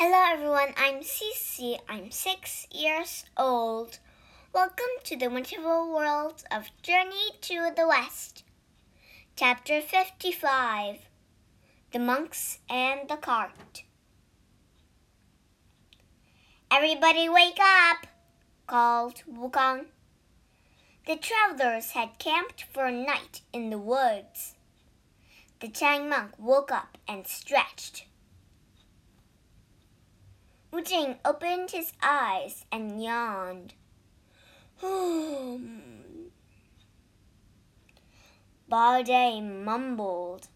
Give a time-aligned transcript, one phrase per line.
[0.00, 1.76] Hello everyone, I'm Cece.
[1.88, 3.98] I'm six years old.
[4.54, 8.44] Welcome to the wonderful world of Journey to the West.
[9.34, 10.98] Chapter 55
[11.90, 13.82] The Monks and the Cart.
[16.70, 18.06] Everybody wake up!
[18.68, 19.86] called Wukong.
[21.08, 24.54] The travelers had camped for a night in the woods.
[25.58, 28.04] The Tang monk woke up and stretched.
[30.70, 33.74] Wu Jing opened his eyes and yawned.
[34.80, 35.78] Hmm.
[38.70, 40.48] Bajie mumbled.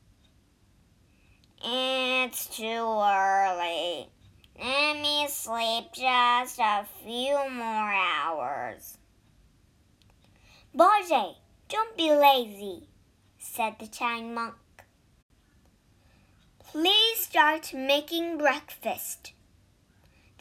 [1.64, 4.10] It's too early.
[4.58, 8.98] Let me sleep just a few more hours.
[10.76, 11.36] Bajie,
[11.68, 12.88] don't be lazy,
[13.38, 14.56] said the Tang monk.
[16.58, 19.32] Please start making breakfast.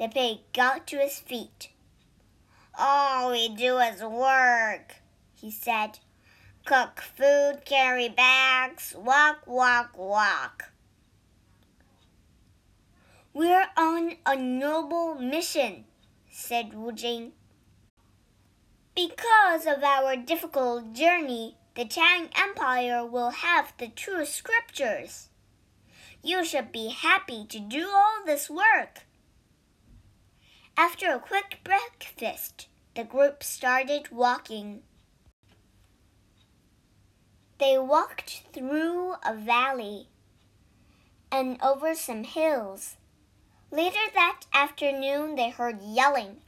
[0.01, 1.69] The pig got to his feet.
[2.75, 4.95] All we do is work,
[5.35, 5.99] he said.
[6.66, 10.71] Cook food, carry bags, walk, walk, walk.
[13.31, 15.85] We're on a noble mission,
[16.31, 17.33] said Wu Jing.
[18.95, 25.30] Because of our difficult journey, the Tang Empire will have the true scriptures.
[26.23, 29.05] You should be happy to do all this work.
[30.77, 34.81] After a quick breakfast, the group started walking.
[37.59, 40.08] They walked through a valley
[41.31, 42.97] and over some hills.
[43.72, 46.42] Later that afternoon, they heard yelling.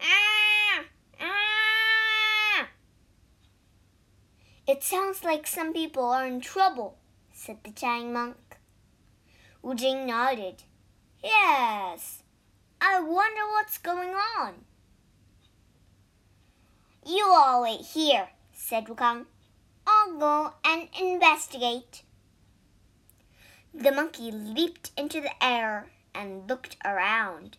[0.00, 0.84] Ah!
[1.20, 2.68] Ah!
[4.66, 6.98] It sounds like some people are in trouble,
[7.32, 8.56] said the Tang monk.
[9.62, 10.64] Wu Jing nodded.
[11.22, 12.23] Yes,
[12.86, 14.66] I wonder what's going on.
[17.06, 19.24] You all wait here, said Wukong.
[19.86, 22.02] I'll go and investigate.
[23.72, 27.56] The monkey leaped into the air and looked around.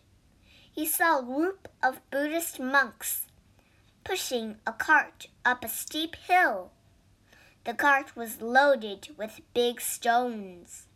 [0.72, 3.26] He saw a group of Buddhist monks
[4.04, 6.70] pushing a cart up a steep hill.
[7.64, 10.86] The cart was loaded with big stones.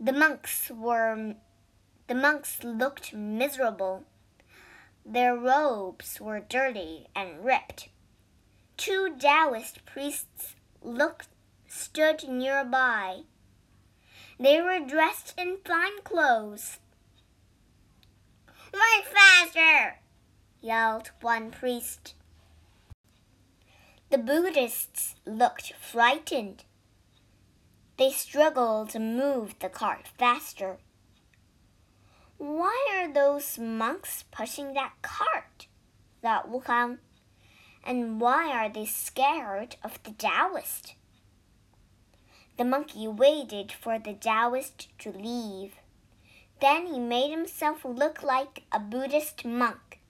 [0.00, 1.34] The monks were
[2.08, 4.04] the monks looked miserable.
[5.04, 7.88] Their robes were dirty and ripped.
[8.76, 11.28] Two Taoist priests looked
[11.68, 13.22] stood nearby.
[14.38, 16.78] They were dressed in fine clothes.
[18.72, 20.00] Work faster!
[20.60, 22.14] yelled one priest.
[24.10, 26.64] The Buddhists looked frightened.
[27.96, 30.78] They struggled to move the cart faster.
[32.38, 35.68] Why are those monks pushing that cart?
[36.20, 36.98] thought Wukong.
[37.82, 40.94] And why are they scared of the Taoist?
[42.58, 45.76] The monkey waited for the Taoist to leave.
[46.60, 50.00] Then he made himself look like a Buddhist monk.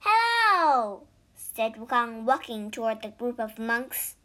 [0.00, 4.16] Hello, said Wukong, walking toward the group of monks.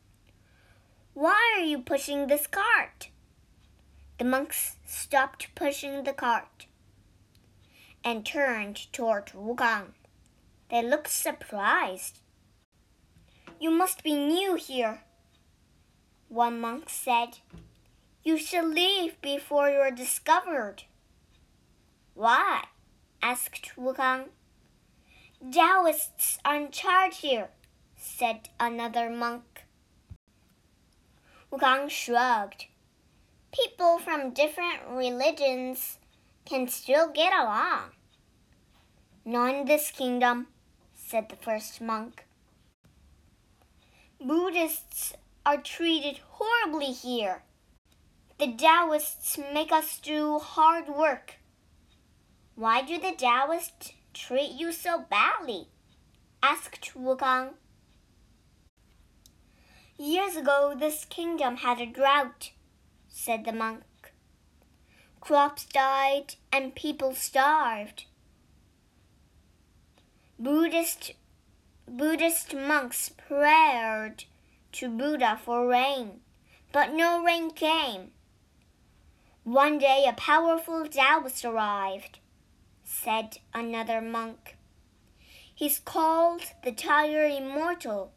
[1.14, 3.10] Why are you pushing this cart?
[4.18, 6.66] The monks stopped pushing the cart
[8.04, 9.94] and turned toward Wukong.
[10.70, 12.20] They looked surprised.
[13.60, 15.04] You must be new here,
[16.28, 17.38] one monk said.
[18.24, 20.84] You should leave before you're discovered.
[22.14, 22.66] Why?
[23.22, 24.30] asked Wukong.
[25.52, 27.50] Taoists are in charge here,
[27.96, 29.66] said another monk.
[31.52, 32.66] Wukong shrugged.
[33.52, 36.00] People from different religions
[36.46, 37.92] can still get along.
[39.26, 40.48] Not in this kingdom,
[40.94, 42.26] said the first monk.
[44.20, 45.14] Buddhists
[45.46, 47.44] are treated horribly here.
[48.40, 51.36] The Taoists make us do hard work.
[52.56, 55.68] Why do the Taoists treat you so badly?
[56.42, 57.54] asked Wukong.
[59.98, 62.52] Years ago, this kingdom had a drought,
[63.08, 63.84] said the monk.
[65.24, 68.04] Crops died and people starved.
[70.38, 71.14] Buddhist
[71.88, 74.26] Buddhist monks prayed
[74.74, 76.20] to Buddha for rain,
[76.74, 78.12] but no rain came.
[79.46, 82.20] One day a powerful Taoist arrived,
[82.84, 84.58] said another monk.
[85.56, 88.12] He's called the Tiger Immortal.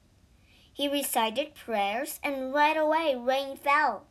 [0.72, 4.08] He recited prayers and right away rain fell.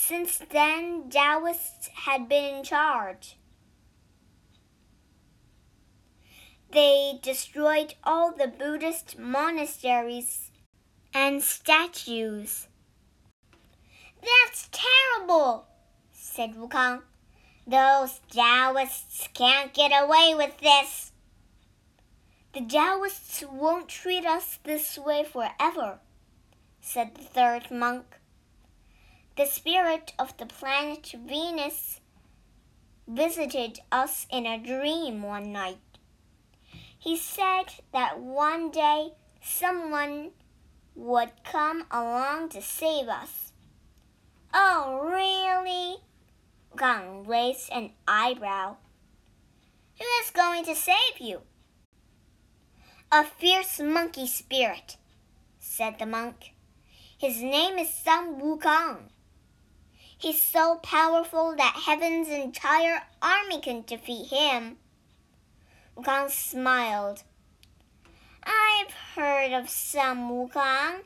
[0.00, 3.36] Since then, Taoists had been in charge.
[6.70, 10.52] They destroyed all the Buddhist monasteries
[11.12, 12.68] and statues.
[14.22, 15.66] That's terrible,
[16.12, 17.02] said Wukong.
[17.66, 21.10] Those Taoists can't get away with this.
[22.54, 25.98] The Taoists won't treat us this way forever,
[26.80, 28.17] said the third monk.
[29.38, 32.00] The spirit of the planet Venus
[33.06, 35.78] visited us in a dream one night.
[36.98, 40.32] He said that one day someone
[40.96, 43.52] would come along to save us.
[44.52, 45.98] Oh, really?
[46.76, 48.76] Gang raised an eyebrow.
[50.00, 51.42] Who is going to save you?
[53.12, 54.96] A fierce monkey spirit,
[55.60, 56.54] said the monk.
[57.16, 59.10] His name is Sun Wukong.
[60.18, 64.78] He's so powerful that heaven's entire army can defeat him.
[65.96, 67.22] Wukong smiled.
[68.42, 71.02] I've heard of Sun Wukong,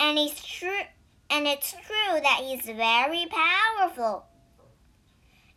[0.00, 0.84] and he's true,
[1.28, 4.24] and it's true that he's very powerful.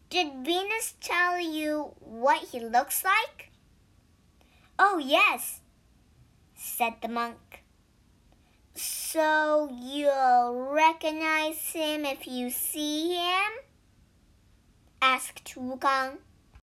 [0.10, 3.52] Did Venus tell you what he looks like?
[4.78, 5.62] Oh, yes,
[6.56, 7.59] said the monk.
[9.12, 13.52] So you'll recognize him if you see him?
[15.02, 16.20] asked Wukong.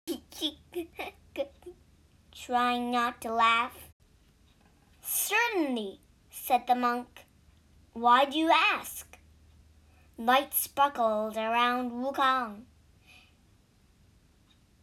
[2.31, 3.89] trying not to laugh.
[5.01, 7.25] Certainly, said the monk.
[7.93, 9.17] Why do you ask?
[10.15, 12.65] Light sparkled around Wukong.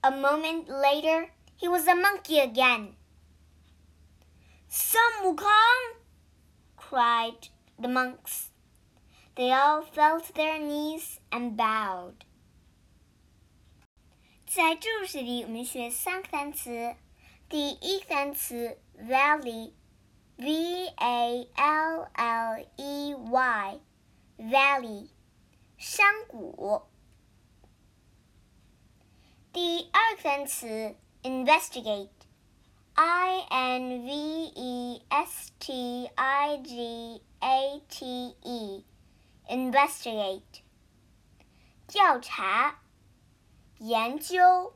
[0.02, 2.96] A moment later, he was a monkey again.
[4.68, 5.91] Sun Wukong!
[6.91, 7.49] cried
[7.79, 8.49] the monks.
[9.35, 12.25] They all fell to their knees and bowed.
[14.45, 16.95] 在注释里，我们学三个单词。
[17.49, 25.09] 第一个单词 valley，v a l l e y，valley，
[25.77, 26.81] 山谷。
[29.53, 34.00] 第二个单词 investigate，i n v e s
[35.61, 40.41] t i g a t e，investigate，
[41.87, 42.79] 调查。
[43.79, 44.73] 研究。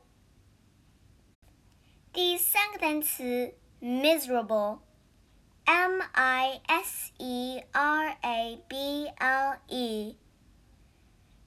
[2.12, 9.58] 第三个单词 miserable，m i s e r a b l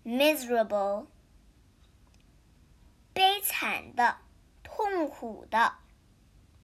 [0.04, 1.06] e，miserable，
[3.14, 4.18] 悲惨的，
[4.64, 5.76] 痛苦的。